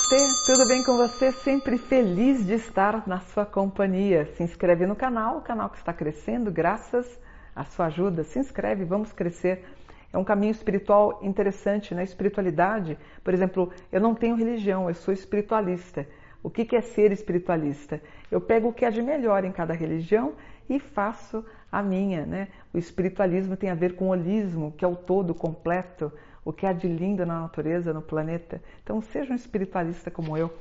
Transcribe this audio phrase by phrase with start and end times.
[0.00, 0.16] Namastê,
[0.46, 1.30] tudo bem com você?
[1.30, 4.24] Sempre feliz de estar na sua companhia.
[4.34, 7.06] Se inscreve no canal, o canal que está crescendo graças
[7.54, 8.24] à sua ajuda.
[8.24, 9.64] Se inscreve, vamos crescer.
[10.12, 12.02] É um caminho espiritual interessante, né?
[12.02, 16.06] Espiritualidade, por exemplo, eu não tenho religião, eu sou espiritualista.
[16.42, 18.00] O que é ser espiritualista?
[18.30, 20.32] Eu pego o que há de melhor em cada religião
[20.68, 22.48] e faço a minha, né?
[22.72, 26.10] O espiritualismo tem a ver com o holismo, que é o todo completo
[26.44, 28.62] o que há de lindo na natureza, no planeta.
[28.82, 30.52] Então, seja um espiritualista como eu.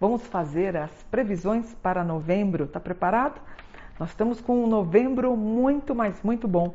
[0.00, 2.64] Vamos fazer as previsões para novembro.
[2.64, 3.40] Está preparado?
[3.98, 6.74] Nós estamos com um novembro muito, mas muito bom.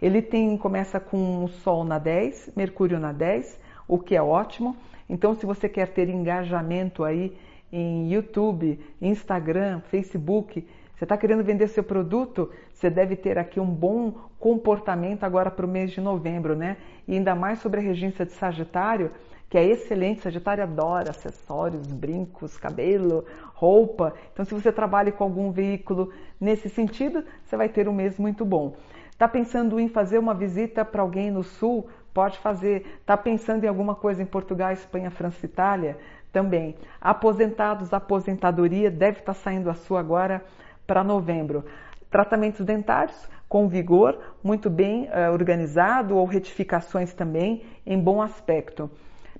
[0.00, 4.76] Ele tem começa com o Sol na 10, Mercúrio na 10, o que é ótimo.
[5.08, 7.36] Então, se você quer ter engajamento aí
[7.70, 10.66] em YouTube, Instagram, Facebook,
[11.02, 15.66] você está querendo vender seu produto, você deve ter aqui um bom comportamento agora para
[15.66, 16.76] o mês de novembro, né?
[17.08, 19.10] E ainda mais sobre a regência de Sagitário,
[19.50, 20.20] que é excelente.
[20.20, 24.14] Sagitário adora acessórios, brincos, cabelo, roupa.
[24.32, 28.44] Então, se você trabalha com algum veículo nesse sentido, você vai ter um mês muito
[28.44, 28.76] bom.
[29.10, 31.88] Está pensando em fazer uma visita para alguém no sul?
[32.14, 32.98] Pode fazer.
[33.00, 35.98] Está pensando em alguma coisa em Portugal, Espanha, França, Itália?
[36.32, 36.76] Também.
[37.00, 40.40] Aposentados, aposentadoria, deve estar tá saindo a sua agora
[40.86, 41.64] para novembro.
[42.10, 48.90] Tratamentos dentários com vigor, muito bem uh, organizado, ou retificações também em bom aspecto.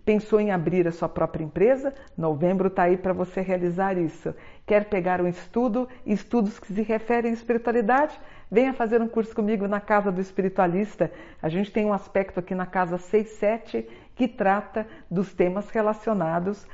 [0.05, 1.95] Pensou em abrir a sua própria empresa?
[2.19, 4.35] Novembro está aí para você realizar isso.
[4.67, 8.21] Quer pegar um estudo, estudos que se referem à espiritualidade?
[8.51, 11.11] Venha fazer um curso comigo na Casa do Espiritualista.
[11.41, 16.67] A gente tem um aspecto aqui na Casa 67 que trata dos temas relacionados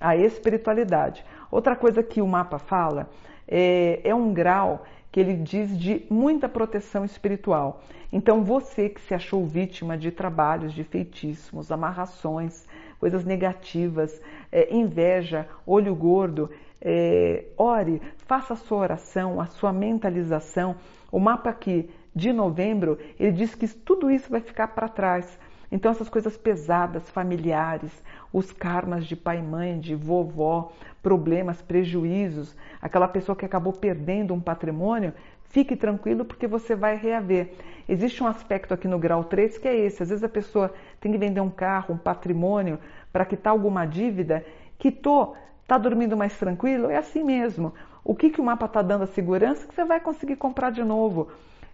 [0.00, 1.24] à espiritualidade.
[1.50, 3.08] Outra coisa que o mapa fala
[3.46, 7.80] é, é um grau que ele diz de muita proteção espiritual.
[8.12, 12.66] Então, você que se achou vítima de trabalhos de feitiços, amarrações,
[13.00, 14.20] coisas negativas,
[14.52, 16.50] é, inveja, olho gordo,
[16.80, 20.76] é, ore, faça a sua oração, a sua mentalização.
[21.10, 25.38] O mapa aqui de novembro, ele diz que tudo isso vai ficar para trás.
[25.70, 27.90] Então, essas coisas pesadas, familiares,
[28.32, 30.72] os karmas de pai e mãe, de vovó,
[31.02, 35.12] problemas, prejuízos, aquela pessoa que acabou perdendo um patrimônio,
[35.48, 37.50] fique tranquilo porque você vai reaver.
[37.88, 41.12] Existe um aspecto aqui no grau 3 que é esse: às vezes a pessoa tem
[41.12, 42.78] que vender um carro, um patrimônio,
[43.12, 44.44] para quitar alguma dívida,
[44.78, 46.90] quitou, está dormindo mais tranquilo?
[46.90, 47.72] É assim mesmo.
[48.04, 49.66] O que, que o mapa está dando a segurança?
[49.66, 51.28] Que você vai conseguir comprar de novo.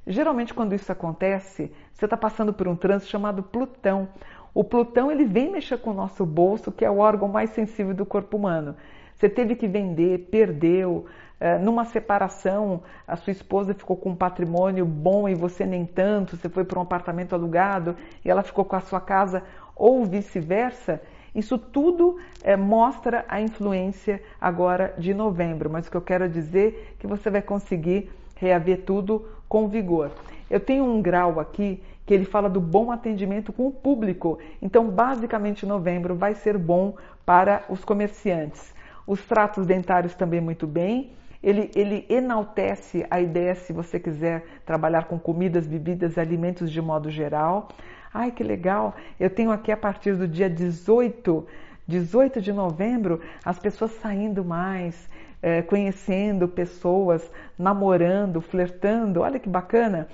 [0.07, 4.09] Geralmente, quando isso acontece, você está passando por um trânsito chamado Plutão.
[4.53, 7.95] O Plutão ele vem mexer com o nosso bolso, que é o órgão mais sensível
[7.95, 8.77] do corpo humano.
[9.15, 11.07] Você teve que vender, perdeu,
[11.39, 16.37] é, numa separação, a sua esposa ficou com um patrimônio bom e você nem tanto,
[16.37, 19.43] você foi para um apartamento alugado e ela ficou com a sua casa,
[19.77, 21.01] ou vice-versa.
[21.35, 26.93] Isso tudo é, mostra a influência agora de novembro, mas o que eu quero dizer
[26.93, 30.11] é que você vai conseguir reaver tudo com vigor.
[30.51, 34.39] Eu tenho um grau aqui que ele fala do bom atendimento com o público.
[34.61, 36.95] Então, basicamente, novembro vai ser bom
[37.25, 38.75] para os comerciantes.
[39.07, 41.13] Os tratos dentários também muito bem.
[41.43, 47.11] Ele, ele enaltece a ideia, se você quiser trabalhar com comidas, bebidas, alimentos de modo
[47.11, 47.69] geral.
[48.15, 48.95] Ai, que legal!
[49.19, 51.45] Eu tenho aqui a partir do dia 18,
[51.87, 55.09] 18 de novembro, as pessoas saindo mais,
[55.43, 59.23] é, conhecendo pessoas, namorando, flertando.
[59.23, 60.07] Olha que bacana!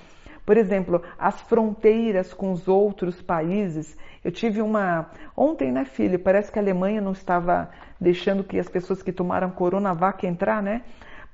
[0.49, 3.95] Por exemplo, as fronteiras com os outros países.
[4.23, 5.11] Eu tive uma.
[5.37, 6.17] Ontem, né, filho?
[6.17, 7.69] Parece que a Alemanha não estava
[8.01, 10.81] deixando que as pessoas que tomaram Coronavac entrar, né?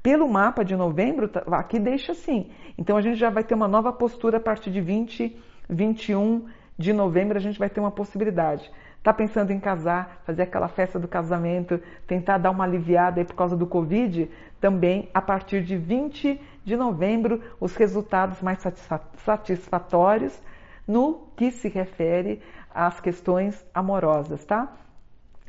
[0.06, 2.52] Pelo mapa de novembro, tá, aqui deixa assim.
[2.78, 5.36] Então a gente já vai ter uma nova postura a partir de 20,
[5.68, 6.46] 21
[6.78, 8.72] de novembro, a gente vai ter uma possibilidade.
[9.00, 13.34] Está pensando em casar, fazer aquela festa do casamento, tentar dar uma aliviada aí por
[13.34, 14.30] causa do Covid?
[14.62, 18.60] Também a partir de 20 de novembro, os resultados mais
[19.26, 20.40] satisfatórios
[20.88, 24.72] no que se refere às questões amorosas, tá?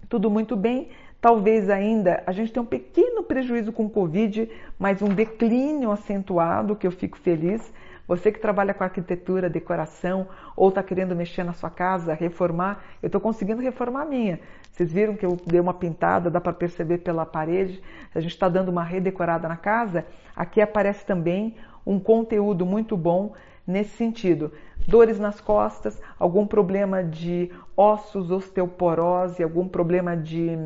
[0.08, 0.88] Tudo muito bem.
[1.26, 6.76] Talvez ainda a gente tenha um pequeno prejuízo com o Covid, mas um declínio acentuado,
[6.76, 7.73] que eu fico feliz
[8.06, 13.08] você que trabalha com arquitetura, decoração, ou está querendo mexer na sua casa, reformar, eu
[13.08, 14.38] estou conseguindo reformar a minha.
[14.70, 17.82] Vocês viram que eu dei uma pintada, dá para perceber pela parede,
[18.14, 20.06] a gente está dando uma redecorada na casa.
[20.37, 23.32] Aqui aparece também um conteúdo muito bom
[23.67, 24.52] nesse sentido.
[24.87, 30.56] Dores nas costas, algum problema de ossos, osteoporose, algum problema de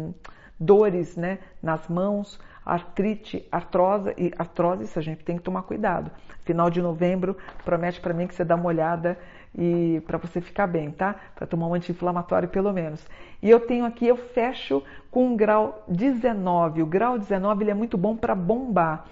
[0.60, 6.10] dores né, nas mãos, artrite, artrose e artrose, isso a gente tem que tomar cuidado.
[6.44, 9.18] Final de novembro promete para mim que você dá uma olhada
[9.56, 11.16] e para você ficar bem, tá?
[11.34, 13.04] Para tomar um anti-inflamatório pelo menos.
[13.42, 16.82] E eu tenho aqui, eu fecho com um grau 19.
[16.82, 19.06] O grau 19 ele é muito bom para bombar.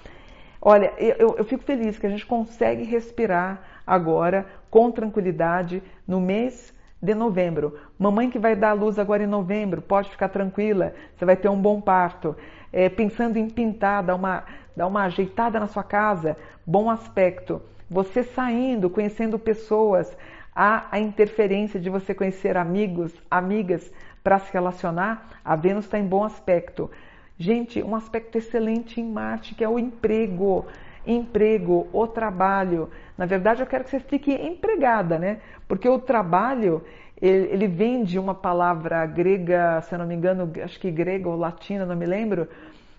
[0.60, 6.74] Olha, eu, eu fico feliz que a gente consegue respirar agora com tranquilidade no mês
[7.00, 7.78] de novembro.
[7.98, 11.48] Mamãe que vai dar a luz agora em novembro, pode ficar tranquila, você vai ter
[11.48, 12.36] um bom parto.
[12.72, 14.44] É, pensando em pintar, dar uma,
[14.76, 16.36] dar uma ajeitada na sua casa,
[16.66, 17.62] bom aspecto.
[17.90, 20.14] Você saindo, conhecendo pessoas,
[20.54, 23.90] há a interferência de você conhecer amigos, amigas
[24.22, 26.90] para se relacionar, a Vênus está em bom aspecto.
[27.38, 30.66] Gente, um aspecto excelente em Marte, que é o emprego.
[31.06, 32.90] Emprego, o trabalho.
[33.16, 35.38] Na verdade, eu quero que você fique empregada, né?
[35.66, 36.84] Porque o trabalho,
[37.20, 41.28] ele, ele vem de uma palavra grega, se eu não me engano, acho que grega
[41.28, 42.48] ou latina, não me lembro,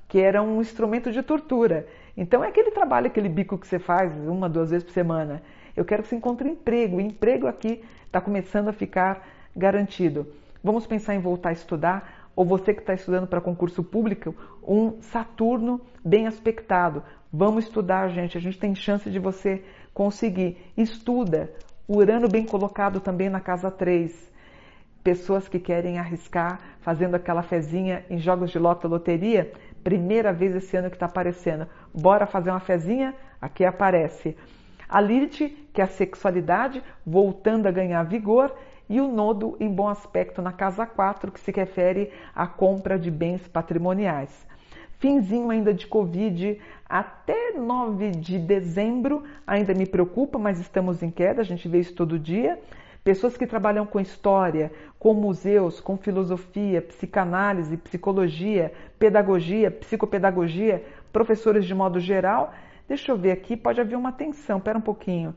[0.08, 1.88] que era um instrumento de tortura.
[2.18, 5.42] Então, é aquele trabalho, aquele bico que você faz uma, duas vezes por semana.
[5.76, 6.98] Eu quero que você encontre emprego.
[6.98, 9.26] O emprego aqui está começando a ficar
[9.56, 10.28] garantido.
[10.62, 14.34] Vamos pensar em voltar a estudar ou você que está estudando para concurso público,
[14.66, 17.04] um Saturno bem aspectado.
[17.34, 18.38] Vamos estudar, gente.
[18.38, 19.62] A gente tem chance de você
[19.94, 20.56] conseguir.
[20.78, 21.52] Estuda.
[21.86, 24.32] Urano bem colocado também na casa 3.
[25.04, 29.52] Pessoas que querem arriscar, fazendo aquela fezinha em jogos de loto loteria.
[29.84, 31.68] Primeira vez esse ano que está aparecendo.
[31.94, 33.14] Bora fazer uma fezinha?
[33.42, 34.38] Aqui aparece.
[34.88, 38.56] A Lilith, que é a sexualidade, voltando a ganhar vigor
[38.90, 43.12] e o nodo em bom aspecto na casa 4, que se refere à compra de
[43.12, 44.48] bens patrimoniais.
[44.98, 51.42] Finzinho ainda de Covid até 9 de dezembro, ainda me preocupa, mas estamos em queda,
[51.42, 52.60] a gente vê isso todo dia.
[53.04, 60.84] Pessoas que trabalham com história, com museus, com filosofia, psicanálise, psicologia, pedagogia, psicopedagogia,
[61.14, 62.54] professores de modo geral.
[62.88, 65.34] Deixa eu ver aqui, pode haver uma tensão, pera um pouquinho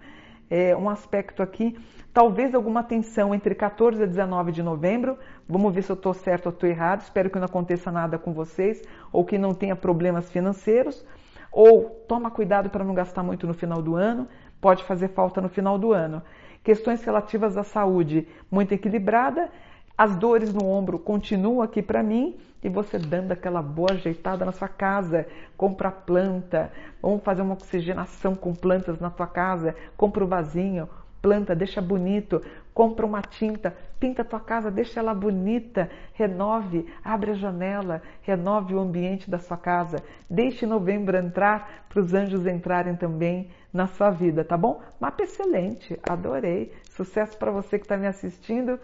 [0.52, 1.78] é, um aspecto aqui,
[2.12, 5.18] talvez alguma tensão entre 14 e 19 de novembro.
[5.48, 7.00] Vamos ver se eu estou certo ou estou errado.
[7.00, 11.06] Espero que não aconteça nada com vocês ou que não tenha problemas financeiros.
[11.50, 14.28] Ou toma cuidado para não gastar muito no final do ano,
[14.60, 16.22] pode fazer falta no final do ano.
[16.62, 19.50] Questões relativas à saúde muito equilibrada
[19.96, 24.52] as dores no ombro continuam aqui para mim e você dando aquela boa ajeitada na
[24.52, 30.26] sua casa, compra planta, vamos fazer uma oxigenação com plantas na tua casa, compra o
[30.26, 30.88] um vasinho,
[31.20, 32.42] planta, deixa bonito,
[32.72, 38.74] compra uma tinta, pinta a tua casa, deixa ela bonita, renove, abre a janela, renove
[38.74, 44.10] o ambiente da sua casa, deixe novembro entrar para os anjos entrarem também na sua
[44.10, 44.82] vida, tá bom?
[44.98, 48.78] Mapa excelente, adorei, sucesso para você que está me assistindo.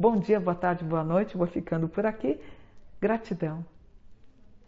[0.00, 1.36] Bom dia, boa tarde, boa noite.
[1.36, 2.40] Vou ficando por aqui.
[2.98, 3.62] Gratidão.